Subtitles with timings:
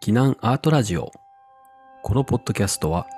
[0.00, 1.10] 避難アートラジオ。
[2.04, 3.08] このポッドキャストは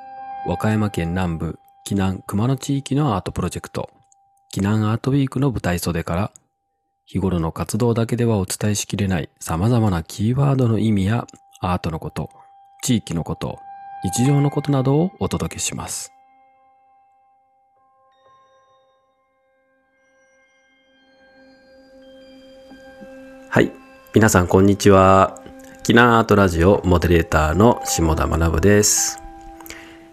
[0.47, 3.91] 和歌山県南部避難熊野地域のアートプロジェクト。
[4.53, 6.33] 避難アートウィークの舞台袖から
[7.05, 11.27] 日頃の活動だけではお伝えしきれない様々なキーワードの意味や
[11.61, 12.31] アートのこと
[12.83, 13.59] 地域のこと
[14.03, 16.13] 日常のことなどをお届けします。
[23.51, 23.71] はい。
[24.15, 25.40] 皆さんこんにちは。
[25.83, 29.19] キナアートラジオモデレーターの下田学です、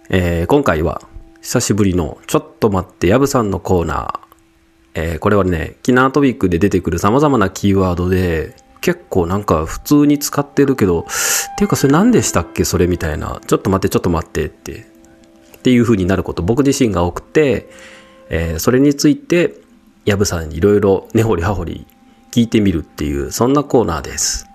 [0.10, 1.02] えー今回は
[1.42, 4.20] 久しぶりのちょっと待ってやぶさんのコーナー、
[4.96, 11.04] えーこれはねキナートウィークで出てくる様々なキーワードで結構なんか普通に使ってるけどっ
[11.58, 12.64] ていうかそれ何でしたっけ？
[12.64, 13.42] それみたいな。
[13.46, 14.86] ちょっと待ってちょっと待ってって。
[15.58, 17.70] っていう風になること僕自身が多くて、
[18.30, 19.56] えーそれについて
[20.06, 21.88] やぶさんにいろいろ根掘り葉掘り
[22.32, 24.47] 聞いてみるっていうそんなコーナーです。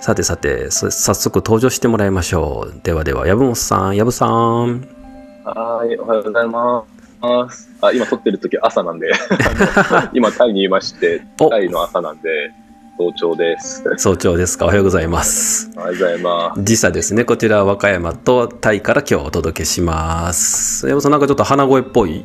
[0.00, 2.80] さてさてそ早速登場してもらいましょう。
[2.82, 4.80] ではではやぶもっさんやぶさん。
[5.44, 6.84] はい、おはようございま
[7.50, 7.68] す。
[7.80, 9.10] あ、今撮ってる時朝なんで、
[10.14, 11.50] 今タイにいまして、お。
[11.50, 12.52] タイの朝なんで、
[12.96, 13.82] 早朝です。
[13.96, 14.66] 早朝ですか。
[14.66, 15.70] おはようございます。
[15.76, 16.62] おはようございます。
[16.62, 17.24] 時差ですね。
[17.24, 20.88] こちらは和歌山とタイから今日お届けします。
[20.88, 22.24] やぶさんなんかちょっと鼻声っぽい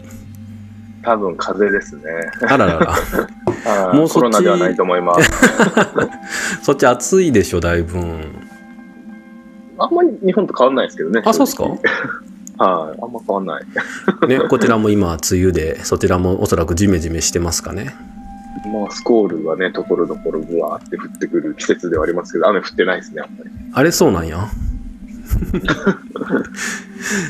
[1.04, 2.04] 多分風邪ですね。
[2.48, 5.32] あららら もうそっちコロナではないと思います。
[6.64, 7.98] そっち暑いでしょだいぶ
[9.78, 11.22] あんまり日本と変わんないですけどね。
[11.26, 11.64] あそうっすか？
[12.58, 13.64] はい、あんま変わんない。
[14.28, 17.96] ねこちらも今梅雨でそちらもおそらくジメジメしてますかね
[18.72, 23.50] まあ、スコールがね、ところどころぶわーって降ってくる季節ではありますけど、雨降ってないですね、あんまり。
[23.74, 24.48] あれそうなんや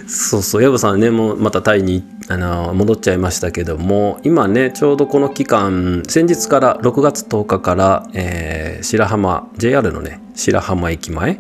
[0.08, 11.40] そうそう、ヤブさんね、もうまたタイにあの戻っちゃいましたけども、今ね、ちょうどこの期間、先日から6月10日から、えー白浜、JR のね、白浜駅前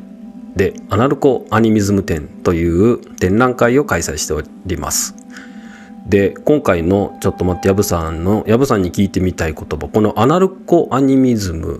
[0.55, 5.15] で、アナルコアニミズム展という展覧会を開催しております。
[6.07, 11.79] で、今回のちょっと待って、ヤブさんの、ヤブさんに聞いてみたい言葉、このアナルコアニミズム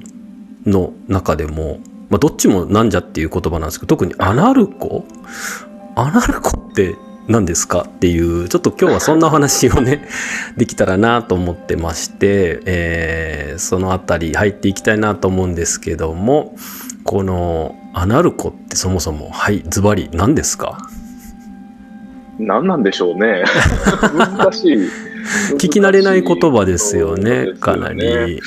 [0.66, 5.03] の中でも、まあ、どっちもなんじゃっていう言葉なんですけど特にアナルコ？
[5.96, 6.96] アナルコって
[7.28, 10.06] 何ですかっていうちょっと今日はそんなお話をね
[10.57, 16.56] できたらなと思ってまして、えーそのあたり入っていきたいなと思うんですけども
[17.03, 20.79] このアナルコってそもそもはいズバリ何ですか？
[22.39, 23.44] 何なんでしょうね。
[24.17, 24.78] 難しい。
[25.57, 28.41] 聞き慣れない言葉ですよねかなり。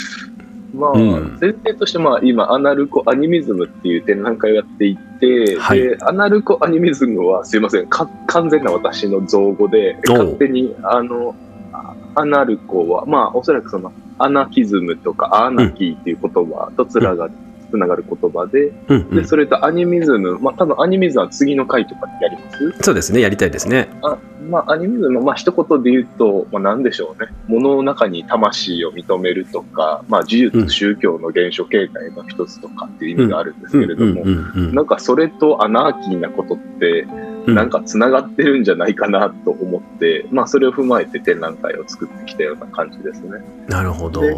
[0.76, 1.38] まあ、うん。
[1.40, 5.80] 前提として、まあ、今、アナルコアニミズムっていう展覧会をやっていて、はい。
[5.80, 11.34] で、アナルコアニミズムは、すいません、か完全な私の造語で、勝手に、あの、
[11.72, 17.32] あアナルコは、まあ、おそらくその、アナキズムとか、アーナキーっていう言葉とつながる、
[17.70, 23.88] つながる言葉で、で、うんうん、それとアニミズム、まあ、多分アニミズムは次の回とかでやりますそうですねやりたいですね。
[24.02, 24.18] あ
[24.48, 27.28] まあ、アニミズム、まあ、一言で言うと、まあ、なんでしょうね。
[27.48, 34.24] 物の中に魂を認めるとか、まあ、呪術、うん宗教の現象形態の一つとかっていう意味があるんですけれども、
[34.72, 43.38] なんかそれとアナーキーなことって、うんなんか繋がってるんじゃないかなと思って、まあ、それを踏まえて展覧会を作ってきたような感じですね。
[43.68, 44.20] なるほど。
[44.20, 44.32] で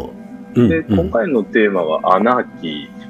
[0.55, 3.08] うんで、うん今回のテーマはアナーキー、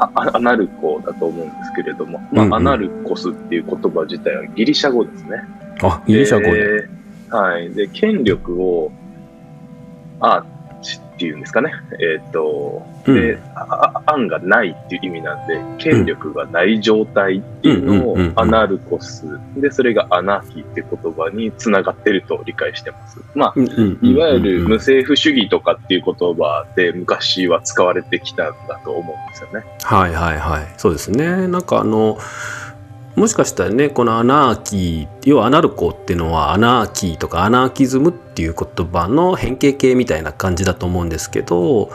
[0.00, 5.42] アナルコだと思うんですけれども、まあうんうんアナルコスっていう言葉自体はギリシャ語ですね。
[5.82, 6.82] あギリシャ語で。
[6.82, 6.88] で
[7.30, 7.72] はい。
[7.74, 8.90] で、権力を、
[10.20, 10.48] アーチ
[11.18, 11.72] っていうんですかね。
[12.00, 19.26] えっ、と、で、うんああ案がないっていう意味なんで、権力がない状態っていうのをアナルコス。
[19.56, 23.18] で、それがアナーキーって言葉につながってると理解してます。
[23.34, 23.60] まあ、
[24.00, 29.66] いわゆる無政府主義とかっていう言葉で昔は使われてきたんだと思うんですよね。
[29.82, 32.18] はいはいはいそうですねなんかあの
[33.18, 41.90] もしかしたらねこのアナーキー要はアナルコっていうのはアナーキーとかアナーキズムっていう言葉の変形形みたいな感じだと思うんですけど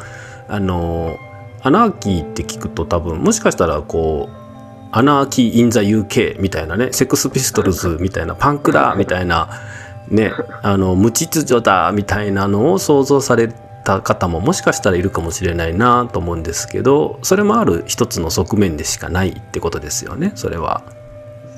[0.49, 1.17] あの
[1.61, 4.43] アナーキーって聞くと多分もしかしたらこう
[4.91, 9.61] アナーキー・イン・ザ・ UK みたいなねセックス・ピストルズみたいなパンクだみたいな
[10.09, 13.47] ねあの無秩序だみたいなのを想像され
[13.85, 20.83] た方ももしかしたらいるかもしれないなと思うんですけどそれもある一つの側面でしかないってことですよねそれは。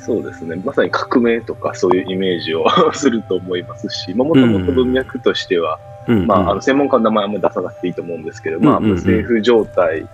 [0.05, 0.55] そうですね。
[0.63, 10.07] まさに革命とかそういうイメージを すると思いますし、もともと文脈としては、うんうんまあ、あの専門家の名前はあんまり出さなくていいと思うんですけど、まあ、うんうんうん無政府状態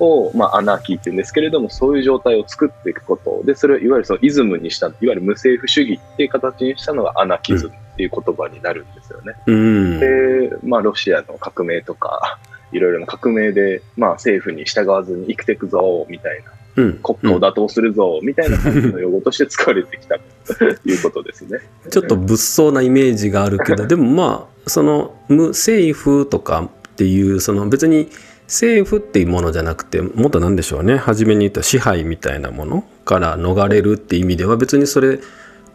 [0.00, 9.34] を、まあ、アナーキーって言うんですけれども、そういう状態を作っていくことで、それをいわゆるそのイズムにした、いわゆる無政府主義っていう形にしたのがアナキズムっていう言葉になるんですよね。
[9.46, 12.38] うんで、まあ、ロシアの革命とか、
[12.72, 16.50] いろいろな革命で、まあ、政府に従わずに生きていくぞ、みたいな。
[16.80, 16.92] うん。
[17.02, 21.58] 国家を打倒するぞ、みたいな感じの用語として使われてきたということですね。
[21.90, 28.08] ちょっと物騒なイメージがあるけど、 でもまあ、その、無政府とかっていう、その別に
[28.46, 35.20] 政府っていうものじゃなくて、もっとなんでしょうね、初めに言った支配みたいなものから逃れるっていう意味では、別にそれ、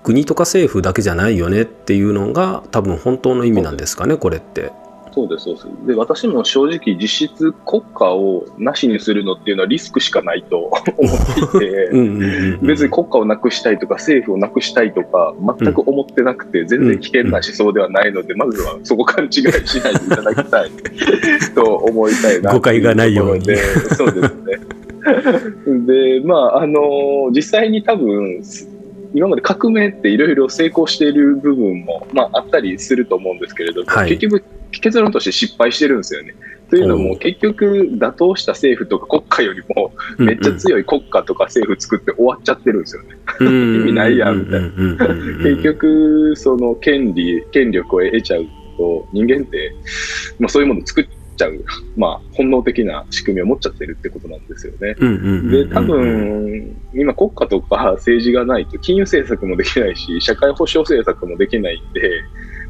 [0.04, 4.72] 国とか政府だけじゃないよねっていうのが多分本当の意味なんですかね、これって。
[5.16, 5.68] そうです、そうです。
[5.88, 10.58] で、私も正直実質国家をなしにするのっていうのはリスクしかないと
[10.98, 20.72] 思っていて、うんうんうんうん、別に国家をなくしたいとか政府をなくしたいとか全く思ってなくて全然危険な思想ではないので、まずはそこ勘違いしないでいただきたい
[21.56, 23.46] と思いたいな誤解がないように
[23.96, 24.76] そうですね。
[25.86, 28.42] で、まあ、あの、実際に多分、
[29.16, 34.10] 今まで革命っていろいろ成功している部分も、まあ、あったりすると思うんですけれども、はい。
[34.10, 36.36] 結局結論として失敗してるんですよね。
[36.70, 43.16] というのおも結局打倒した政府とか国家よりもめっちゃ強い国家とか政府作って終わっちゃってるんですよね。
[43.40, 43.46] 意
[43.86, 44.70] 味ないやんみたいな。
[45.44, 48.46] 結局その権利権力を得ちゃう
[48.78, 49.74] と人間って、
[50.40, 51.64] まあ、そういうものを作っちゃう、
[51.96, 54.96] まあ、本能的な仕組みを持っちゃってるってことなんですよね。
[55.50, 62.24] で多分今国家とか政治がないと金融政策もできないし社会保障政策もできないんで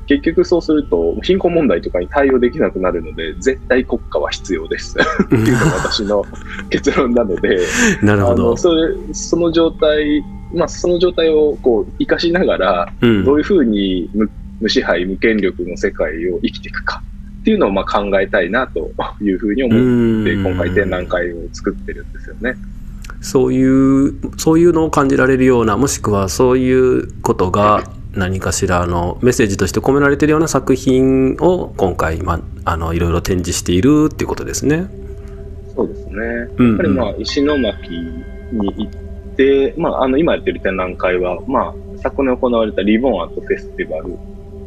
[0.07, 4.97] 結局そうすると貧困問題とかに対応できなくなるので絶対国家は必要です。
[5.00, 6.23] っていうのが私の
[6.69, 7.59] 結論なので
[8.01, 8.44] なるほど。
[8.47, 10.23] あのそれその状態、
[10.53, 13.25] まあ、その状態をこう生かしながらうん。
[13.25, 14.29] どういうふうに無
[14.62, 17.01] 無支配無権力の世界を生きていくか
[17.45, 18.89] っていうのをまあ考えたいなと
[19.21, 22.56] いうふうに思ってうん今回展覧会を作ってるんですよね。
[23.21, 27.83] そういうそういうのを感じられるようなもしくはそういうことが
[28.13, 34.88] 何かしらのメッセージとして込められているような作品を今回、まあ、あのいろいろ展示しているっていうことですね。
[35.75, 36.15] そうですね。
[36.57, 44.18] うんやっぱりまあ石巻に行って、まあ、あの今やってる展覧会は、まあ、昨年行われたリボンアートフェスティバル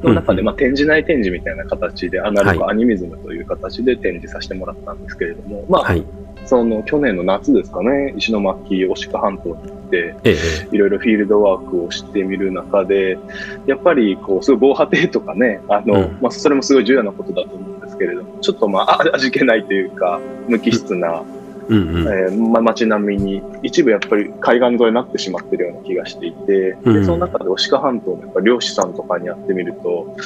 [0.02, 6.04] の中で、うんまあ、展示内展示みたいな形でアナログはアニミズムという形で展示させてもらったんですけれども、まあ、はい。
[6.46, 13.18] その去年の夏ですかね、石巻牡鹿半島に行って、ええいろいろフィールドワークをしてみる中で、
[13.66, 16.18] やっぱりこう、すごい防波堤とかね、あの、うん。
[16.22, 21.37] まあ、それもすごい重要なことだと思うんですけれども、ちょっとまあ、あ味気ないというか、無機質な、うん
[21.68, 30.16] うんえーま、街並みに、一部やっぱり海岸沿いになってしまってるような気がしていて、うんでその中で牡鹿半島のやっぱ漁師さんとかにやってみると、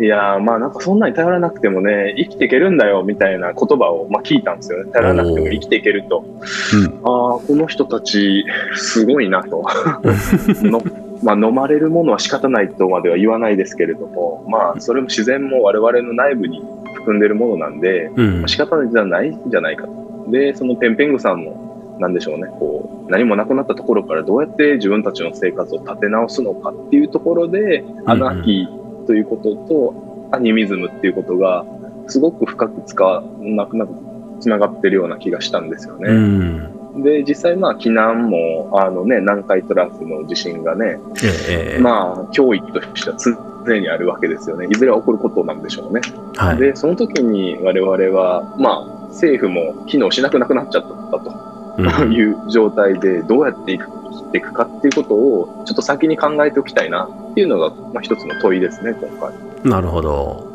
[0.00, 4.92] いやー、まあなんかそんなに頼らなくてもね、生きていけるんだよ、みたいな言葉を、まあ、聞いたんですよね。
[4.92, 6.24] 頼らなくても生きていけると。
[7.04, 8.44] ああ、この人たち、
[8.74, 9.64] すごいなと。
[10.62, 10.82] の
[11.22, 16.62] まあ、飲まれるものは仕方ないとまでは言わないですけれども、まあ、それも自然も我々の内部に
[17.04, 20.03] 含んでるものなんで、うんまあ仕方ないじゃないんじゃないかと。
[20.28, 31.64] で、そのペンペングさんも、なんでしょうね、こう、何もなくなったところからどうやって自分たちの生活を立て直すのかっていうところで、アナーキーということと、アニミズムっていうことが、
[32.06, 33.86] すごく深く使わなくな
[34.40, 36.10] つながってるような気がしたんですよね。
[36.10, 40.98] うんで、実際まあ、避難も、あのね、南海トラフの地震がね、
[41.50, 43.16] ええまあ、脅威としては
[43.66, 44.68] 常にあるわけですよね。
[44.70, 46.00] いずれは起こることなんでしょうね。
[46.36, 46.58] はい。
[46.58, 51.44] で、その時に我々は、まあ、政府も機能しなくなくなっちゃったと
[51.78, 59.34] うんいう状態で、どうやって生きていくかっていうことを、ちょっと先に考えておきたいなっていうのが、まあ、一つの問いですね、今回。
[59.68, 60.54] なるほど。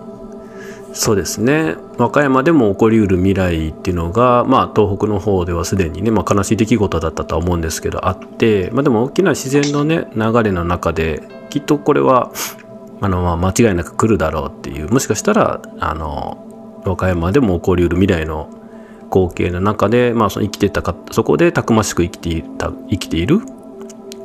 [0.94, 12.32] そうですね和歌山でも起こりうる未来っていうのが、まあ、東北の方ではすでにね、まあ、悲しい出来事だったとは思うんですけどあって、まあ、でも大きな自然のね流れの中できっとこれは
[13.02, 16.49] あの、まあ、間違いなく来るだろうっていうもしかしたらあの
[16.86, 18.50] 和歌山でも起こりうる未来の
[19.12, 23.42] 光景の中で、まあ、その生きてたかそこでたくましく生きていた生きている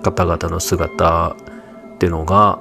[0.02, 1.36] 方々の姿
[1.94, 2.60] っていうのが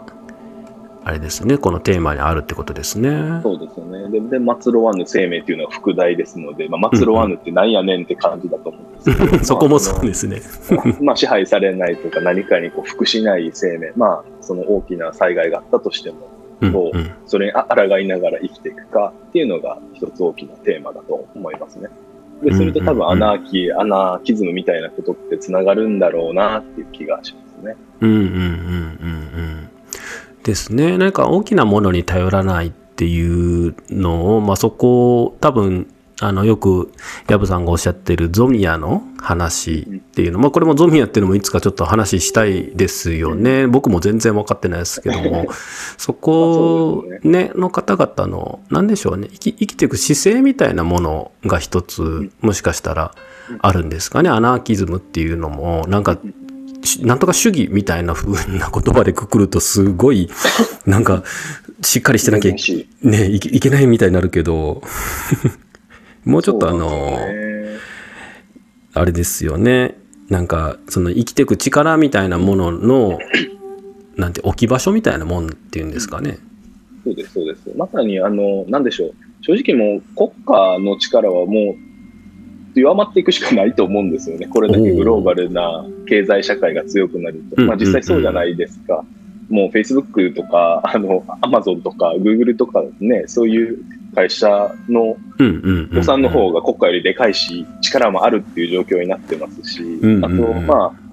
[1.05, 3.41] あれですねこのテーマにあるってことですね。
[3.43, 4.09] そうですよね。
[4.09, 10.41] で、で末路ワヌ生命っていうのは副題ですので、まあ、末路ワヌってなんやねんって感じだと思うんですけど、そこもまあそうですね。
[11.01, 16.29] まあ、支配されないとか何かにこう服しない生命、まあ、その大きな災害があったとしても、
[16.67, 21.89] うんそれにあ抗いながら生きていくかっていうのが一つ大きなテーマだと思いますね。
[22.43, 27.75] で、それと多分アナーキー、アナーキズムみたいなことってつながるんだろうなっていう気がしますね。
[28.01, 29.69] うんうんうんうんうん
[30.43, 30.97] ですね。
[30.97, 35.87] 何か大きなものに頼らないっていうのを、まあ、そこを多分
[36.23, 36.91] あのよく
[37.27, 43.67] 藪さんがおっしゃってるゾミアの話っていうの、まあ、これもゾミアっていうのもいつかちょっと話したいですよね。
[43.67, 45.47] 僕も全然分かってないですけども。
[45.97, 49.27] そこねの方々の何でしょうね。
[49.31, 53.13] 生き生きていく姿勢みたいなものが一つもしかしたら
[53.59, 54.29] あるんですかね。
[54.29, 55.85] アナーキズムっていうのも。
[55.87, 56.17] なんか
[56.85, 60.29] しなんとか主義みたいな風な言葉でくくるとすごい
[60.85, 61.23] なんか
[61.81, 62.53] しっかりしてなきゃ
[63.01, 64.81] ねいけないみたいになるけど
[66.25, 67.77] もうちょっとあのね
[68.93, 69.97] あれですよね
[70.29, 73.19] なんかその生きていく力みたいなものの
[74.15, 76.37] なんて置き場所みたいなもんっていうんですかね。
[77.03, 77.71] そうです、そうです。
[77.75, 79.13] まさに、あの、なんでしょう。
[79.41, 81.75] 正直もう国家の力はも
[82.75, 84.47] う弱まっていくしかないと思うんですよね。
[84.47, 87.61] これだけグローバルな経済社会が強くなると。
[87.61, 89.03] うんまあ実際そうじゃないですか。
[89.49, 93.79] もう Facebook とか、あの、Amazon とか Google とかね、そういう
[94.13, 95.17] 会社の
[95.91, 101.03] 予算の方が国家よりでかいし、力もあるっていう状況になってますし、んあと、まあ、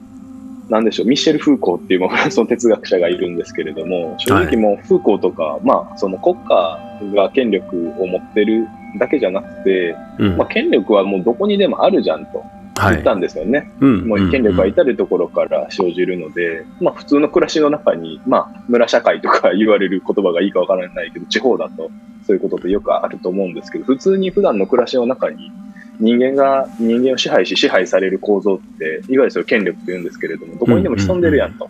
[0.71, 6.79] なんでしょう、ミッシェル・フーコーっていうまあフランスの哲学者がいるんですけれども、正直もうフーコーとか、まあ、その国家
[7.15, 10.37] が権力を持ってるだけじゃなくて、うん。
[10.37, 12.45] まあ、権力はもうどこにでもあるじゃんと
[12.77, 12.95] はい。
[12.95, 13.71] 言ったんですよね。
[13.81, 21.91] うんもう権力は至るところから生じるので、まあ普通の暮らしの中に、まあ村社会とか言われる言葉がいいかわからないけど、地方だと
[22.31, 25.51] そういうことってよくあると思うんですけど、普通に普段の暮らしの中に
[25.99, 31.69] 人間が人間を支配し支配される構造って、いわゆるそれ権力と言うんですけれども、どこにでも潜んでるやんと。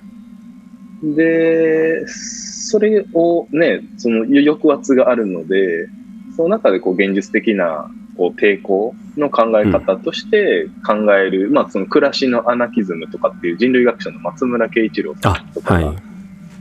[1.03, 5.89] で、それをね、その抑圧があるので、
[6.37, 15.95] その中でこう現実的なこう抵抗の考え方として考える、まあその暮らしのアナキズムとかっていう人類学者の松村慶一郎さんとかが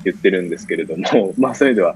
[0.04, 1.96] 言ってるんですけれども、 まあそういう意味では、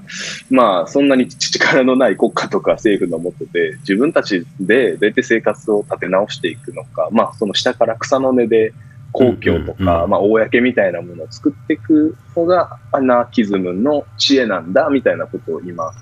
[0.50, 8.72] まあそんなに力のない国家とか政府の下で自分たちでどうやって生活を立て直していくのか、まあその下から草の根で
[9.12, 15.92] 公共とか、まあ公みたいなものを作っていくのがアナキズムの知恵なんだみたいなことを今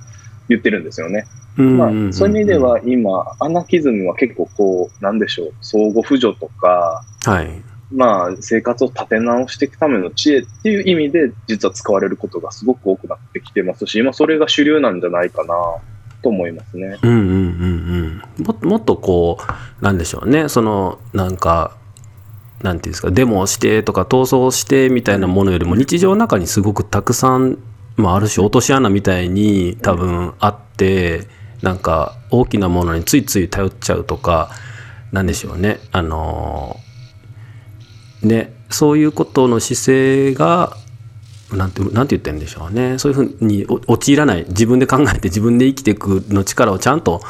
[0.49, 1.27] 言ってるんですよね。
[1.57, 15.55] まあ、そういう意味では今、アナキズムは結構こう、なんでしょう、相互扶助とか、はいまあ、生活を立て直していくための知恵っていう意味で、実は使われることがすごく多くなってきてますし、今それが主流なんじゃないかな
[16.23, 16.99] と思いますね。
[17.03, 18.45] うんうんうんうん。
[18.45, 20.49] ももっとこうなんでしょうね。
[20.49, 21.77] そのなんか
[22.63, 27.59] なんていうんですかデモをしてとか闘争してみたいなものよりも日常の中にすごくたくさん、
[27.97, 31.27] まあ、ある種落とし穴みたいに多分あって
[31.61, 34.51] なんか大きなものについつい頼っちゃうとか
[35.11, 35.79] なんでしょうね。
[35.91, 36.77] あの
[38.23, 40.77] ねそういうことの姿勢が
[41.53, 42.99] なんてなんて言ってるんでしょうね。
[42.99, 44.47] そういうふうにお陥らない。
[44.49, 47.21] 自分で考えて自分で生きていくの力をちゃんと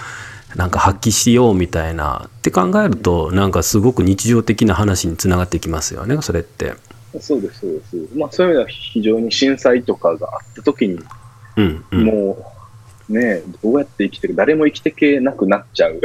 [0.55, 2.29] なんか発揮しようみたいな。
[2.39, 6.21] って考えるとなんかすごく日常的な話につながってきますよね。
[6.23, 6.75] それって。
[7.21, 8.17] そうです、そうです。
[8.17, 10.99] まあ、そういう意味では非常に震災とかがあった時に、
[11.57, 12.53] うんうん、も
[13.09, 16.01] う、ね、どうやって生きてる、誰も生きてけなくなっちゃう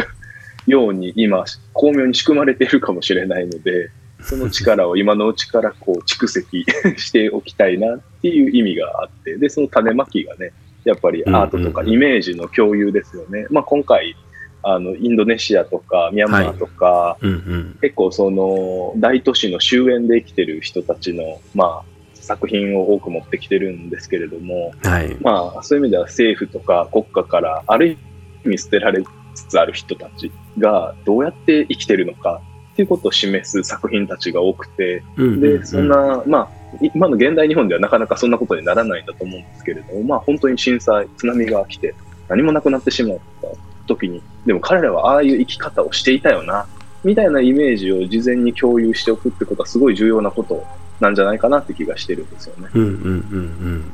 [0.65, 3.89] ように、今、巧妙に仕組まれているかもしれないので、
[4.21, 6.65] その力を今のうちからこう蓄積
[6.97, 10.51] しておきたいなっていう意味があって、で、その種まきがね、
[10.83, 13.45] やっぱりアートとかイメージの共有ですよね。
[13.49, 14.15] まあ今回、
[14.63, 17.77] あの、インドネシアとかミャンマーとか、うんうん。
[17.81, 25.15] 結構その大都市の終焉で生きてる人たちの、まあ、作品を多く持ってきてるんですけれども、はい。
[25.21, 27.97] まあ、そういう意味では政府とか国家からある
[28.45, 32.41] 意味捨てられつつある人たちがどうやって生きてるのか
[32.77, 41.95] っていうことを示す作品たちが多くて、で、そんな、まあ、い今の現代日本ではなかなかそんなことにならないんだと思うんですけれども、まあ本当に震災、津波が来て
[42.29, 43.47] 何もなくなってしまった
[43.87, 46.67] 時に、でも彼らはああいう生き方をしていたよな、
[47.03, 50.63] みたいなイメージを事前に共有しておくってことはすごい重要なこと
[50.99, 52.69] なんじゃないかなって気がしてるんですよね。
[52.75, 53.91] うんうんうんうん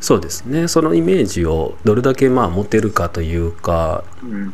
[0.00, 4.52] そうですねそのイメージをどれだけまあ持てるかというかうん。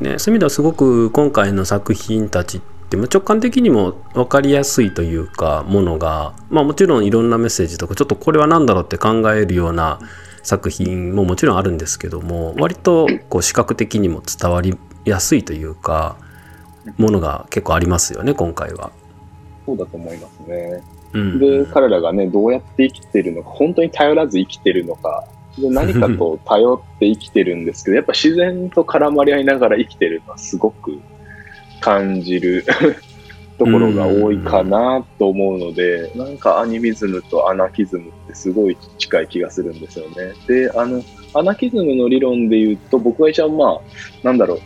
[0.00, 10.00] ね、そういう意味ではすごく今回の作品たちってまあ直感的にも分かりやすいというかものが、まあ、もちろんいろんなメッセージとかちょっとこれは何だろうって考えるような
[10.42, 16.16] 作品ももちろんあるんですけども割とこう視覚的にも伝わりやすいというか
[16.98, 18.92] ものが結構ありますよね今回は。
[19.66, 20.82] そうだと思いますね。
[21.14, 25.24] うん、で、彼らがね、どうやって生きてるのか、本当に頼らず生きてるのか、
[25.56, 30.98] で何かと頼って生きてるんですけど、やっぱ自然と絡まり合いながら生きてるのはすごく
[31.84, 32.64] 感じる
[33.58, 40.32] ところが多いかなと思うので、なんかアニミズムとアナキズムってすごい近い気がするんですよね。
[40.48, 41.02] で、あの、
[41.34, 43.80] アナキズムの理論で言うと、僕が一番まあ、
[44.22, 44.58] なんだろう、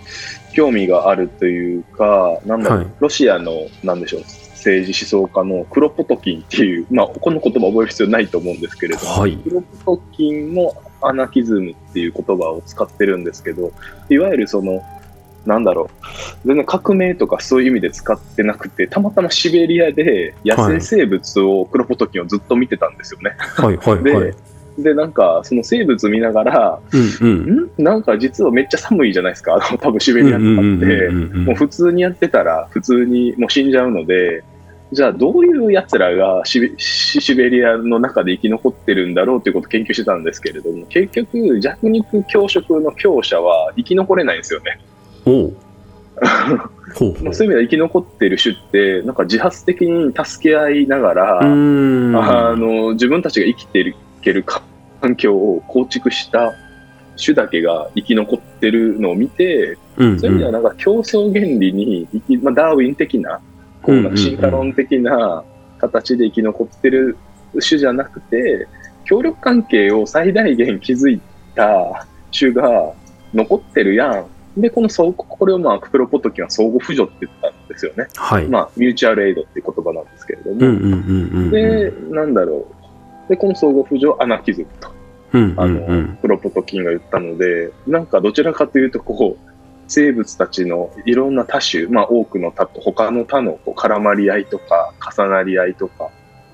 [0.53, 2.89] 興味があるというか、なんだろう、はい。
[3.01, 9.37] ロシアの、なんでしょう、政治思想家のクロポトキンっていう、まあ、この言葉覚える必要ないと思うんですけれども、はい。
[9.39, 13.73] クロポトキンもアナキズムっていう言葉を使ってるんですけど、
[14.09, 14.83] いわゆるその、
[15.47, 15.98] なんだろう、
[16.45, 23.37] 全然革命とかそういう意味で使ってなくて、たまたまシベリアで野生生物を、クロポトキンをずっと見てたんですよね。
[23.39, 24.35] はいはいで、はい。
[24.79, 26.81] で、なんか、その生物見ながら、
[27.21, 27.65] うんうん。
[27.65, 31.11] んなんか実はめっちゃ寒いじゃないですか、あの多分シベリアとかって。
[31.11, 34.45] もう普通にやってたら、普通にもう死んじゃうので、
[34.93, 44.81] じゃあどういう奴らがシベシシベリアの中で生き残ってるんだろうということを研究してたんですけれども、結局、弱肉強食の強者は生き残れないんですよね。
[46.95, 54.45] そういう意味では生き残ってる種って、なんか自発的に助け合いながら、あの自分たちが生きていける
[55.01, 56.55] 環境を構築した
[57.23, 63.41] 種だけが生き残ってるのを見て、うんそういう意味ではなんか競争原理に生き、まあ、ダーウィン的な、
[63.83, 65.45] こうなんか進化論的な
[65.79, 67.17] 形で生き残ってる
[67.61, 68.67] 種じゃなくて、
[69.05, 71.21] 協力関係を最大限築い
[71.55, 72.07] た
[72.37, 72.93] 種が
[73.35, 74.27] 残ってるやん。
[74.61, 78.07] で、このこれをまあ、クプロポトキンは相互扶助って言ったんですよね。
[78.17, 78.49] はい。
[78.49, 80.57] まあ、ミューチュアルエイドっていう言葉なんですけれども。
[80.57, 81.51] うんうんうんうんうん。
[81.51, 82.67] で、なんだろ
[83.27, 83.29] う。
[83.29, 84.91] で、この相互扶助アナキズムと、
[85.33, 86.17] うんうあの。
[86.17, 89.49] プロポトキンが言ったので、なんかどちらかというと、こう、
[89.89, 96.11] 生物たちのいろんな多種、まあ多くの他の他のこう絡まり合いとか、重なり合いとか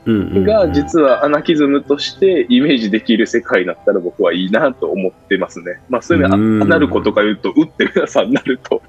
[0.06, 5.80] が、実はアナキズムとしてイメージできる世界だったら僕はいいなと思ってますね。
[5.88, 8.82] まあそういう意味うんで、なることか言うと、打って皆さんなると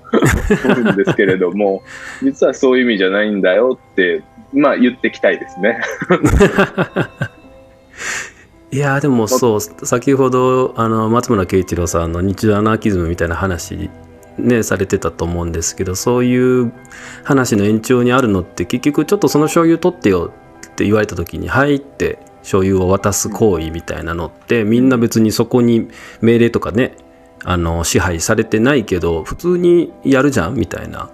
[0.65, 1.84] 思うんですけれども、
[2.22, 5.79] 実はそういう意味じゃないんだよって、まあ言ってきたいですね。
[8.72, 13.89] いやーでもそう先ほどあの松村慶一郎さんの日常アナーキズムみたいな話
[14.38, 16.74] ねされてたと思うんですけどそういう
[17.24, 20.34] 話の延長にあるのって結局ちょっとその醤油取ってよ
[20.75, 25.88] って言われた時に「はい」って醤油を渡す行為みたいなのってみんな別にそこに
[26.22, 26.96] 命令とかね
[27.44, 31.10] あの支配されてないけど普通にやるじゃんみたいな。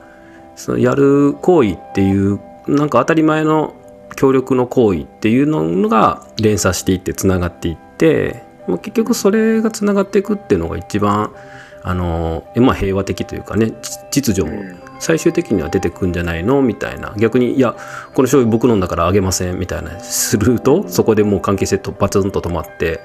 [0.56, 3.74] そのやる行為っていうなんか当たり前の
[4.16, 11.34] 協力の行為っていうのが連鎖していってつながっていってもう結局それがつながっていくっていうのが一番
[11.82, 13.72] あの、まあ、平和的というかね
[14.12, 14.62] 秩序も
[15.02, 16.62] 最終的には出てくんじゃないの？
[16.62, 17.74] みたいな逆にいや
[18.14, 23.02] この醤油僕飲んだからあげませんみたいなするとそこでもう関係性とバツンと止まって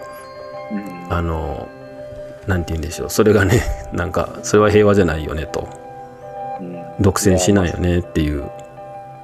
[1.08, 1.68] うんあの
[2.46, 5.68] なんて言うんでしょうそれがね なんかそれは平和じゃないよねと
[6.60, 8.44] うん独占しないよねっていう。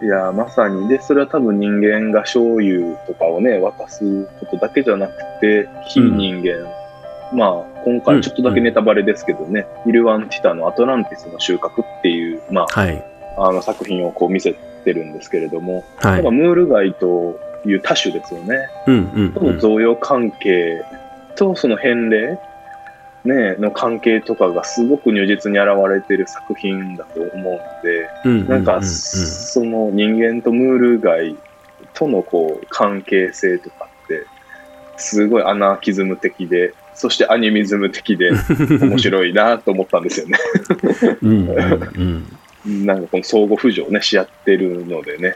[0.02, 0.88] いや、まさに。
[0.88, 6.68] で、それは多分人間が醤油とかをね、渡すことだけじゃなくて、非人間。
[7.32, 13.04] まあ、今回ちょっとだけネタバレですけどね、イルワンティタのアトランティスの収穫っていう、まはい。
[13.36, 16.14] あ、あの作品をこう見せてるんですけれども、はい。
[16.14, 18.68] やっぱムール貝という多種ですよね。
[18.86, 19.58] うんうんうん。
[19.58, 20.82] 贈与関係
[21.34, 22.38] とその返礼、
[23.24, 31.36] ね、の関係とかがすごく如実に現れてる作品だと思うので、うんなんか、ううその人間とムール貝
[31.94, 34.26] とのこう関係性とかって、
[34.96, 38.30] すごいアナーキズム的で、そしてアニミズム的で
[38.80, 40.38] 面白いなと思ったんですよね。
[41.20, 42.26] うんうん
[42.64, 45.34] うんなんかこの相互扶助をね、し合ってるのでね、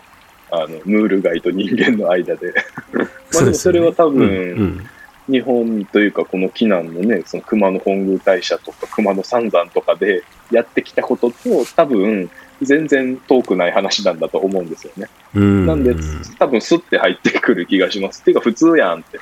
[0.53, 2.55] あの、ムール貝と人間の間で。
[3.35, 4.87] まあでもそれは多分、うんうん
[5.29, 12.31] 日本というかこの紀南のね、その熊野本宮大社とか熊野三山とかでやってきたことと多分
[12.63, 15.09] 全然遠くない話なんだと思うんですよね。
[15.35, 15.95] うんなんで、
[16.39, 18.23] 多分スッて入ってくる気がします。
[18.23, 19.21] っていうか普通やんって。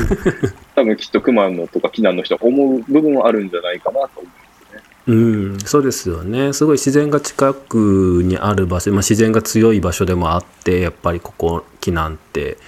[0.74, 4.32] 多分きっと熊野とか紀南の人は思う部分はあるんじゃないかなと思うんで
[4.66, 4.82] すね。
[5.06, 5.14] う
[5.56, 12.58] ん、そうですよねすごい自然が近くにある場所、まあ、自然が強い場所でもあってやっぱりここ木なんて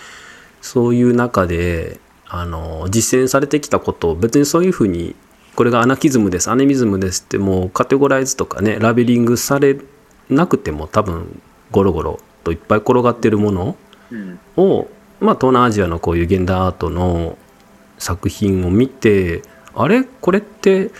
[0.62, 5.14] そういう中であの実践されてきたことを別にそういうふうに
[5.57, 6.51] これがアナキズムです。
[6.51, 9.79] アネミズムですってもうカテゴライズとかねラベリングされ
[10.29, 13.77] なくても多分ゴロゴロといっぱい転がってるもの
[14.57, 14.89] を、
[15.21, 17.37] まあ、東南アジアのこういう現代アートの
[17.99, 19.43] 作品を見て
[19.75, 20.05] あれ？
[20.05, 20.91] これって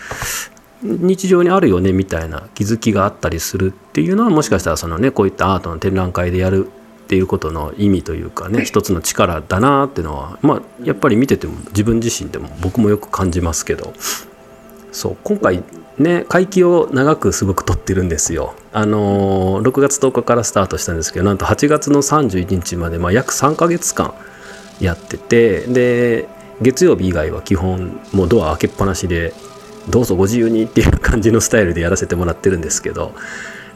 [0.83, 13.93] 日常にあるよねみたいな気づきがあったりするっていうのはもしかしたらそのねこういったアートの展覧会でやるっていうことの意味というかね一つの力だなっていうのはまあやっぱり見てても自分自身でも僕もよく感じますけど
[14.91, 15.63] そう今回
[15.97, 18.53] ね会期を長くすごく取ってるんですよ。
[18.73, 24.13] あのー6月10日からスタートしたんですけどなんと8月の31日まで、まあ、約3ヶ月間
[24.79, 26.27] やっててで
[26.61, 29.33] 月曜日以外は基本もうドア開けっぱなしで
[29.89, 33.13] どうぞご自由にっていう感じのスタイルでやらせてもらってるんですけど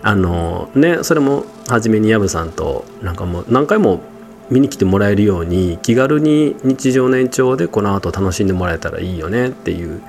[0.02, 4.02] あのねそれも初めに薮さんとなんかもう何回も
[4.50, 10.02] 見に来てもらえるように気軽に日常の延長でこの後楽しんでもらえたらいいよねっていう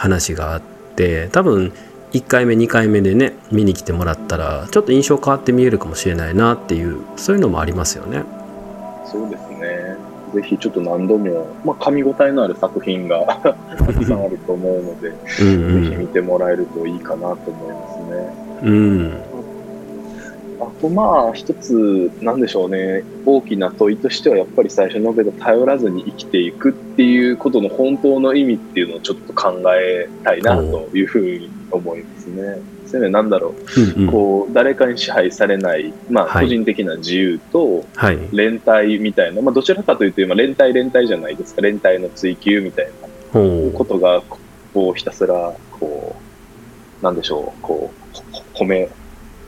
[0.00, 0.62] 話があっ
[0.96, 1.74] て多分
[2.12, 8.24] 1回目2回目でね見に来てもらったらちょっと印象変わって見えるかもしれないなっていうそういうのもありますよね。
[9.04, 9.96] そうですね。
[10.34, 13.40] ぜひちょっと何度も、まあ、噛み応えのある作品が
[13.76, 15.08] たくさんあると思うので、
[15.42, 18.70] うんぜひ見てもらえるといいかなと思いますね。
[18.70, 19.12] うんうん
[20.60, 32.60] あとまあ一つなんでしょうね大きな問いとしてはやっぱり最初述べた頼らずに生きていくっていうことの本当の意味っていうのをちょっと考えたいなというふうに思いますね。
[32.86, 34.12] そういうなんだろう、うんうん。
[34.12, 36.44] こう誰かに支配されない、まあ、はい。
[36.44, 38.18] 個人的な自由とはい。
[38.32, 41.62] 連帯みたいな、まあ、どちらかというと今連帯連帯じゃないですか。
[41.62, 43.08] 連帯の追求みたいな。
[43.32, 44.22] ほことが
[44.74, 46.16] こうひたすらこ
[47.00, 47.62] うなんでしょう。
[47.62, 48.90] こうほ 褒め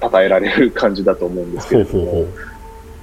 [0.00, 2.51] 称えられる感じだと思うんですけうほうれどもほう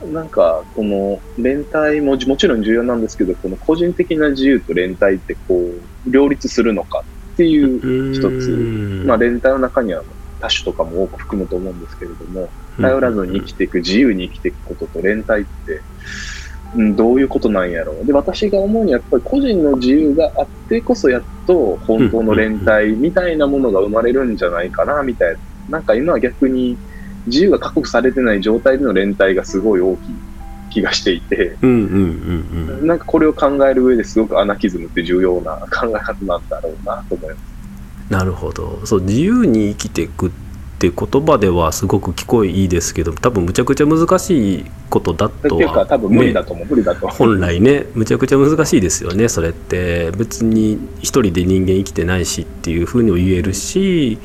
[0.05, 8.51] なんかこの連帯ももちろん重要なんですけどこの個人的な自由と連帯ってこう両立するのかっていう一つ。
[8.51, 9.07] うん。
[9.07, 10.03] まあ、連帯の中には
[10.39, 15.81] 多種とかも多く含むと思うんですけれども頼らずに生きていく自由に生きていくことと連帯って、
[16.75, 18.05] うん、どういうことなんやろう。
[18.05, 25.39] で私が思うにはやっぱり個人の自由があってこそやっと本当の連帯みたいなものが生まれるんじゃないかなみたいな。
[25.69, 26.77] なんか今は逆に
[27.29, 30.15] 自由が確保されてない状態での連帯がすごい大きい
[30.69, 31.55] 気がしていて
[32.81, 37.49] なんかこれを考える上ですごくアナキズムって重要な考え方なんだろうなと思います。
[38.09, 40.31] なるほどそう自由に生きていくっ
[40.79, 47.17] て言葉ではすごく聞こえいいですけど多分むちゃくちゃ難しいことだとはいうか多分無理だねと思う、無理だと思う。
[47.17, 54.17] 本来ねむちゃくちゃ難しいですよねそれって別に一人で人間生きてないしっていうふうにも言えるし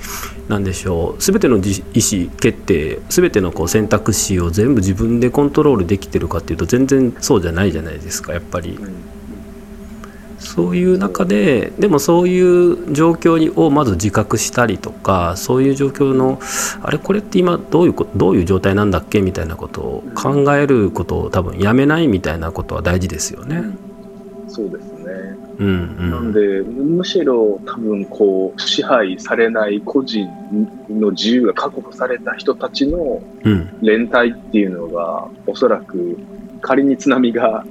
[0.48, 8.70] 何でしょう全ての自意思決定全てのこう選択肢を全部自分でコントロールできてるかっていうと全然そうじゃないじゃないですかやっぱり。
[8.70, 9.13] うん
[10.44, 16.38] そういう中ででもそういう状況にをまず自覚したりとかそういう状況の
[16.82, 19.22] あれこれって今どういうこどういう状態なんだっけ？
[19.22, 23.62] みたいなことを考えることを多分やめないみたいなことは大事ですよね。
[24.48, 25.04] そうですね。
[25.58, 25.70] うんう
[26.02, 30.28] ん、なんで、むしろ多分こう、支配されない個人
[30.90, 36.18] の自由が確保された人たちのうん連帯っていうのが、おそらく
[36.60, 37.64] 仮に津波が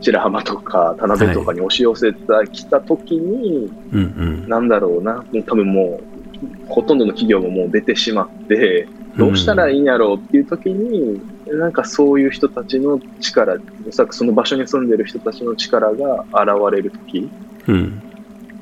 [0.00, 2.20] 白浜とか田辺とかに押し寄せて
[2.52, 4.48] きた時に、うんうん。
[4.48, 13.56] なんだろうな、多分もう、ほとんどの企業ももう出てしまって、どうしたらいいんやろうっていう時に、なんかそういう人たちの力、
[13.88, 17.30] おそらくその場所に住んでる人たちの力が現れる時
[17.68, 18.02] うん。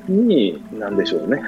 [0.07, 1.41] に、なんでしょうね。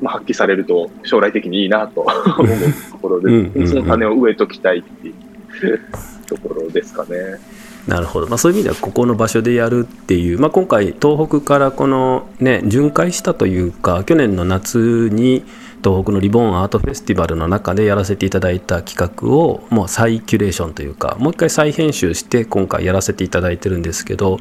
[0.00, 2.00] まあ、発揮されると将来的にいいなと
[2.38, 2.46] 思う
[2.90, 3.68] ところで、うんうんうん。
[3.68, 5.80] その種を植えときたいっていう
[6.26, 7.38] ところですかね。
[7.86, 15.44] なるほど、まあ、そういう意味ではここの場所でやるっていう、まあ、今回東北からこのね巡回したというか去年の夏に
[15.84, 24.40] 東北のリボンアートフェスティバルの中でやらせていただいた企画をもう再キュレーションというかもう一回再編集して今回やらせていただいてるんですけど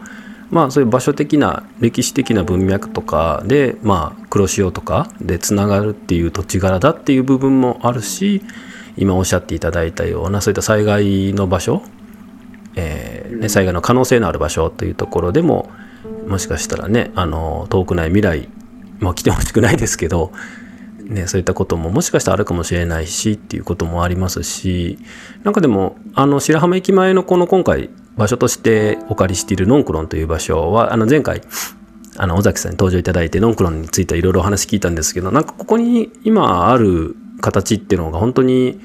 [0.50, 8.42] まあそういう場所的な歴史的な文脈とかでまあ黒潮とかでつながるっていう土地柄だっていう部分もあるし
[8.98, 11.84] 今おっしゃっていただいたようなそういった災害の場所
[12.76, 15.70] えーね、災害の可能性のある場所というところでも
[16.28, 18.50] もしかしたらねあの遠くない未来
[19.00, 20.32] まあ来てほしくないですけど、
[21.04, 25.00] ね、そういったことももしかしたらあるかもしれないしっていうこともありますし
[25.44, 31.42] なんかでもあの白浜駅前のこの今回場所としてお借りしているノンクロンという場所はあの前回
[32.18, 38.80] あの尾崎さんに登場いただいてノンクロンについてはいろいろお話聞いたんですけどなんかここに今ある形っていうのが本当に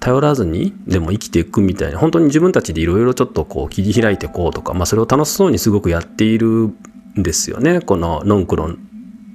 [0.00, 6.74] 頼らずにでも生きていくみたいな本当に自分たちでいろいろちょっとこう切り開いていこうとか、まあ、それを楽しそうにすごくやっているん
[7.16, 8.78] ですよねこのノンクロン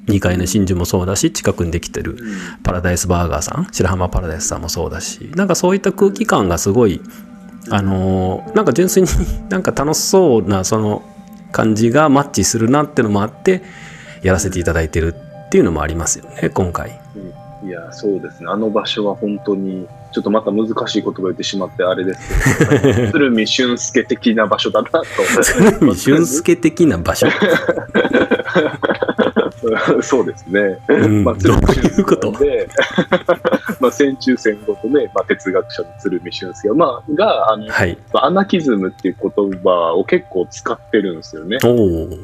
[0.08, 2.18] 2階の真珠もそうだし近くにできてる
[2.64, 7.02] パラダイスバーガーさん白浜パラダイスさんもそうだしなんかそういった空気感がすごい
[7.70, 9.10] あのーなんか純粋に
[9.50, 11.04] なんか楽しそうなその
[11.52, 13.64] 感じがマッチするなってのもあって
[14.24, 17.00] やらせていただいてるっていうのもありますよね今回。
[17.66, 18.50] いや、そうですね。
[18.50, 25.04] あの場所は本当に、ちょっとまた難しい言葉言ってしまってあれですけど、 鶴見俊介的な場所だなと。
[25.42, 27.26] 鶴見俊介的な場所、
[30.02, 30.80] そうですね。
[30.88, 32.32] うん、まあ、どういうこと？
[32.34, 32.68] で、
[33.80, 37.98] まあ、戦中戦後とね、まあ、哲学者の鶴見俊介が、まあ、が、あの、はい。
[38.14, 41.58] まあアナキズムっていう言葉を結構使ってるんですよね。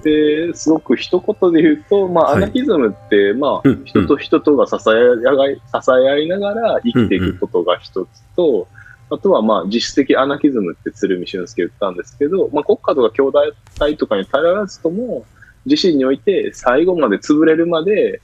[0.03, 2.35] で、すごく一言で言うと、まあ、はい。
[2.37, 4.91] アナキズムって、まあうん、人と人とが支え
[5.27, 8.67] 合い、支え合いながら生きていくことが一つと、
[9.11, 15.25] あとは、まあ、実質的アナキズムって鶴見俊介言ったんですけど、まあ、国家とか兄弟隊とかに頼らずとも、
[15.69, 18.21] 自身において最後まで潰れるまで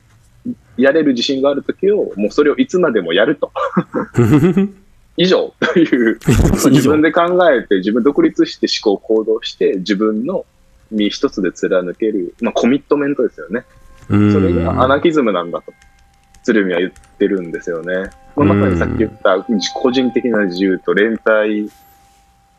[0.77, 3.51] やれる自信があるときを、もうそれをいつまでもやると。
[5.17, 6.19] 以上という、
[6.69, 10.45] 自分で考えて、自分独立して思考行動して、自分の
[10.91, 13.63] 身一つで貫ける、まあコミットメントですよね。
[14.09, 15.71] うんそれがアナキズムなんだと、
[16.43, 18.09] 鶴見は言ってるんですよね。
[18.35, 19.39] まあ、まさにさっき言った
[19.73, 21.69] 個人的な自由と連帯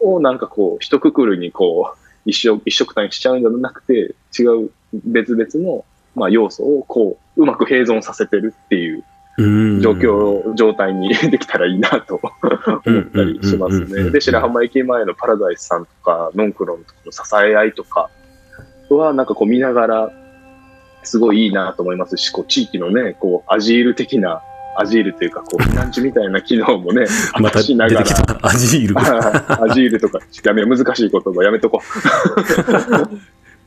[0.01, 5.85] をなんかこう、一括りにこう、一緒一緒くたにしちゃうんじゃなくて、違う別々の、
[6.15, 9.05] まあ、要素をこう、うまく併存させてるっていう
[9.39, 9.47] う
[9.79, 9.81] ん。
[9.83, 12.33] 状況、状態に できたらいいなと思
[12.79, 14.11] ったりしますね。
[14.11, 18.11] で、白浜駅前のパラダイスさんとか、ノンクロンとかの支え合いとか
[18.89, 20.13] は、なんかこう見ながら、
[21.03, 24.43] すごいいいなと思いますし、こう地域のね、こうアジール的な、
[24.79, 27.07] アジールというか、こう 避難所みたいな機能もね、
[27.41, 28.39] またしながら、出てきた。
[28.43, 28.95] アジール。
[29.01, 33.17] アジールとか、やめ、難しい言葉やめとこう。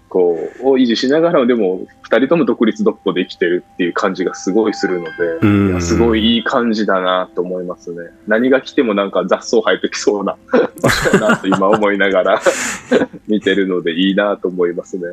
[0.09, 8.09] こう、を維持しながら、でも、二人とも独立独歩で生きてるっていう感じがすごいするので、うんすごいいい感じだなと思いますね。
[8.27, 10.35] 何が来てもなんか雑草生えてきそうな
[10.81, 12.41] 場所だなと今思いながら
[13.27, 15.03] 見てるのでいいなと思いますね。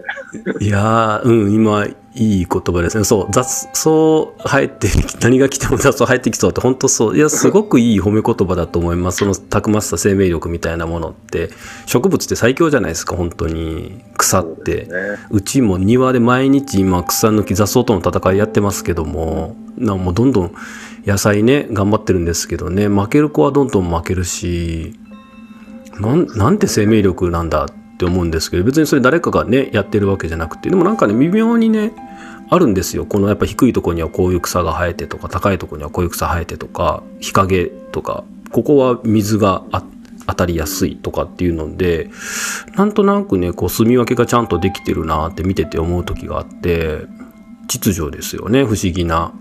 [0.61, 3.05] いやー、うん、今、いい言葉ですね。
[3.05, 3.91] そう、雑草
[4.43, 7.17] 生えてき、何が来ても雑草生えてきそうって、本当そう。
[7.17, 9.19] いや、すごくいい褒め言葉だと思います。
[9.19, 11.51] その、たくましさ、生命力みたいなものって、
[11.85, 14.03] 植物って最強じゃないですか、本当に。
[14.17, 14.86] 草って。
[14.89, 20.55] ね、うちも庭で毎日今草抜き雑草との戦いやってますけどもなもうどんどん
[21.05, 24.99] 野菜ね頑張ってるんですけどね負ける子はどんどん負けるし
[26.01, 31.93] なんなんて生命力なんだって思うんですけど別にそれ誰かがねやってるわけじゃなくてでもなんかね微妙にね
[32.49, 33.07] あるんですよ。
[33.07, 39.96] このやっぱ低いとこにはこういう草が生えてとか高いとこにはこういう草生えてとか日陰とかここは水があって
[40.27, 42.11] 当たりやすいとかっていうので
[42.77, 47.03] なんとなくねこう住み分けがちゃんとできてるなって見てて思う時があって
[47.69, 49.33] 秩序ですよね不思議な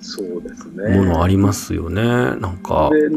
[0.00, 0.96] そうですね。
[0.96, 3.08] ものありますよねなんかで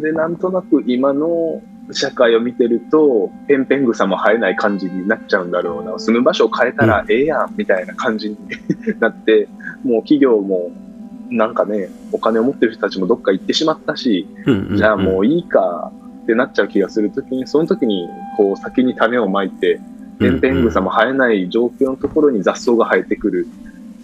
[0.00, 5.98] で、なんとなく今の社会を見てると、ペンペン草も生えない感じになっちゃうんだろうな。
[5.98, 8.36] 住む場所を変えたらええやん、みたいな感じに
[9.00, 9.48] なって、
[9.84, 10.72] もう企業も、
[11.30, 15.92] なんかね、お金を持ってる人たちもどっか行ってしまったし、うんうんうんじゃあもういいか
[16.24, 19.78] ってなっちゃう気がするときに、その時に、こう先に種をまいて、
[20.18, 23.46] ペンペン草も生えない状況のところに雑草が生えてくる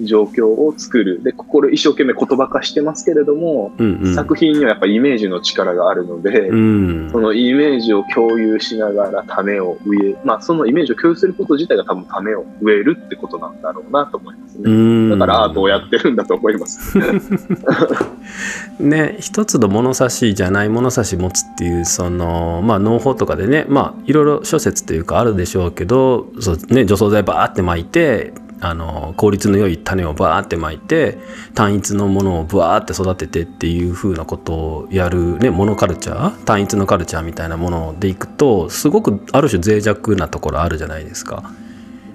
[0.03, 1.23] 状況を作る。
[1.23, 14.63] で、ここで一生懸命言葉化してますけれども、うんうん作品にはやっぱイメージの力があるので、うんそのイメージを共有しながら種を植え、まあそのイメージを共有すること自体が多分種を植えるってことなんだろうなと思いますね。
[14.65, 16.99] うんだからアートをやってるんだと思います。
[18.79, 31.19] ね一つの物差しじゃない物差し持つっていうそのまあ農法とかでねまあいろいろ諸説というかあるでしょうけどそう、ね、除草剤バーって巻いてあの効率の良い種をバーって巻いて
[31.55, 41.51] 単一のものをバーって育ててっていう風なことをやるねモノカルチャー単一のカルチャーみたいなものでいくとすごくある種脆弱なところあるじゃないですか。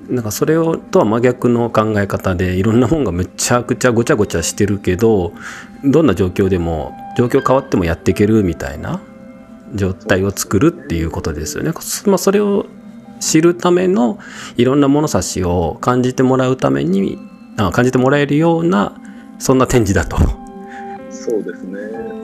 [0.08, 5.34] なんかそれをとは真逆の考え方でいろんなもんがめちゃくちゃごちゃごちゃしてるけど
[5.84, 9.02] どんな状況でも状況変わってもやっていけるみたいな
[9.74, 11.72] 状態を作るっていうことですよね。
[12.06, 12.68] まあ、それを
[13.20, 14.20] 知るための
[14.58, 17.18] いろんな物差しを感じてもらうために
[17.58, 18.94] あ感じてもらえるような
[19.40, 20.18] そんな展示だと。
[21.10, 21.80] そうですね。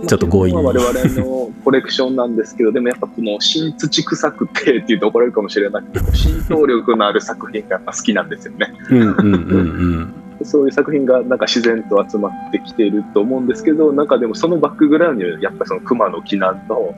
[0.08, 8.74] ちょっと強引に我々のコレクションなんですけど、でもやっぱこの新土臭くてっていうと怒られるかもしれなくて、浸透力のある作品がやっぱ好きなんですよね。
[8.90, 10.14] うんうんうん
[10.46, 16.96] そういう作品がなんか自然と集まってきていると思うんですけど、なんかでもそのバックグラウンドにはやっぱりその熊の木南の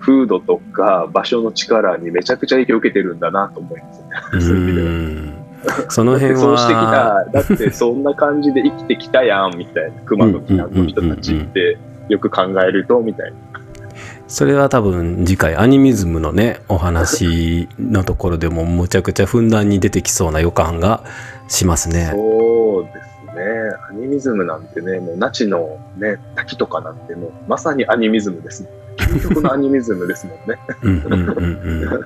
[0.00, 4.08] 風土とか場所の力にめちゃくちゃ影響を受けてるんだなと思いますね。
[4.34, 4.88] うそういう意味では。
[4.88, 5.44] ん
[5.86, 13.36] そうしてきはた、だってそんな感じで生きてきたやんみたいな、熊の木南の人たちってよく考えるとみたいな。
[14.26, 21.04] それは多分次回アニミズムのねお話のところでもむちゃくちゃふんだんに出てきそうな予感が
[21.48, 22.10] しますね。
[22.12, 23.42] そうですね。
[23.90, 28.68] アニミズムなんてね、もうナチのね、滝とかなんてもうまさにアニミズムですね。
[28.96, 30.58] 究極のアニミズムですもんね。
[30.82, 32.04] うんうんうんうん、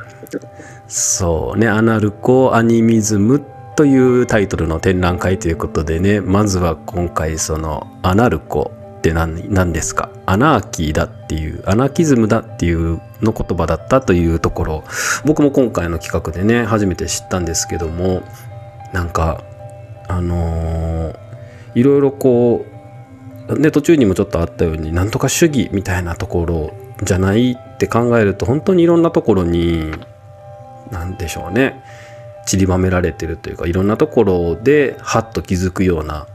[0.87, 3.45] そうねアナルコアニミズム
[3.77, 10.11] というタイトルの展覧会ということでねまずは今回そのアナルコって何何ですか？
[10.25, 14.85] アナーキーだっていうアナキズムだっていうの言葉だったというところ
[15.27, 18.23] 僕も今回の企画でね初めて知ったんですけども
[18.93, 19.45] なんか
[20.09, 21.29] あのー
[21.75, 22.67] いろいろこ
[23.49, 26.73] うで途中にもちょっとあったようになんとか主義みたいなところ
[27.03, 29.93] じゃないって考えると本当にいろんなところに
[30.91, 31.83] 何でしょうね
[32.47, 36.27] 散りばめられてるというかいろんなところでハッと気づくような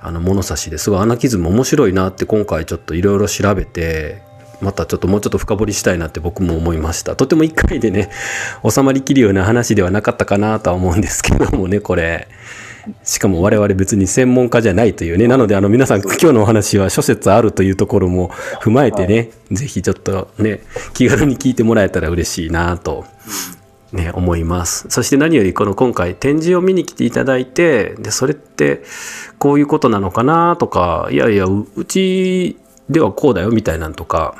[0.00, 4.22] あの物差しですごいアナキズム面白いなって今回ちょっといろいろ調べて
[4.62, 7.16] またちょっともうちょっと深掘りしたいなって僕も思いました。
[7.16, 8.10] とても1回でね
[8.68, 12.28] 収まりきるような話ではなかったかなとは思うんですけどもねこれ。
[13.04, 15.28] しかも我々別に専門家じゃないというね。
[15.28, 19.22] なのであの皆さん今日のお話は諸説あるというところも踏まえてね、は
[19.52, 20.60] い、ぜひちょっとね
[20.94, 23.04] 気軽に聞いてもらえたら嬉しいなと
[23.92, 24.86] ね、思います。
[24.88, 28.82] そして何よりこの今回展示を見に来ていただいて、で、それって
[29.38, 32.56] こういうことなのかなとか、いやいや、うち
[32.88, 34.34] ではこうだよみたいなんとか、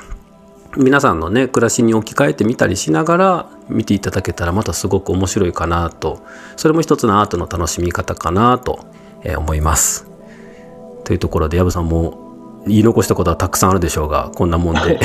[0.75, 8.85] 皆さんのね、暮らしに置き換えてみたりしながら見ていただけたらまたすごく面白いかなと、それも一つのアートの楽しみ方かなと
[9.37, 10.07] 思います。
[11.03, 14.99] というところで、藪さんも言い残したことはたくさんあるでしょうが、こんなもんで。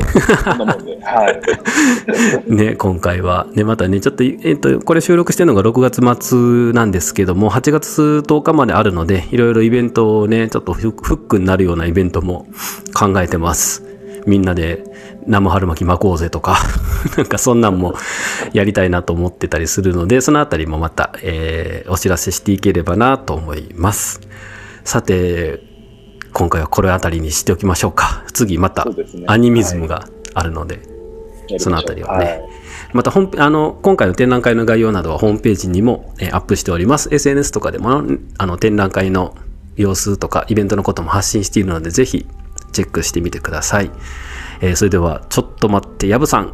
[2.46, 3.46] ね、今回は。
[3.52, 12.46] ね、またね、ちょっと、えっと、これ収録してるのが6月末なんですけども、8月10日まであるので、いろいろイベントをね、ちょっとフックになるようなイベントも
[12.94, 13.87] 考えてます。
[14.26, 14.84] みんなで
[15.26, 16.58] 生春巻き巻こうぜとか
[17.16, 17.94] なんかそんなんも
[18.52, 24.20] やりたいなと思ってたりするので、そのあたりもまた、えー、お知らせしていければなと思います。
[24.84, 25.62] さて、
[26.32, 28.24] 今回はこれあたりにしておきましょうか。
[28.32, 28.86] 次また
[29.26, 30.80] アニミズムがあるので、
[31.58, 32.24] そ、ね,、のあたりはね。
[32.24, 32.42] はい、
[32.92, 37.08] また本あの今回の展覧会の概要などはホームページにも、えー、アップしております。
[37.12, 38.02] SNS とかでも
[38.38, 39.36] あの展覧会の
[39.76, 42.26] 様子とかイベントのことも発信しているので、ぜひ
[42.72, 43.90] チェックしてみてください。
[44.60, 46.52] えー、それでは、ちょっと待って、やぶさん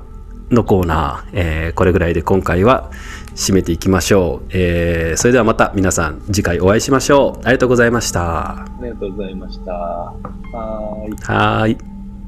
[0.51, 2.91] のコーナー、えー、これぐらいで今回は
[3.35, 7.47] 締めていきましょう、えー、それではまた皆さん次回お会いしましょう。
[7.47, 8.59] ありがとうございました。
[8.59, 9.73] ありがとうございました。
[9.73, 10.15] は
[11.09, 11.23] い。
[11.23, 11.79] はい。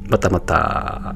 [0.09, 0.31] また。
[0.31, 1.15] また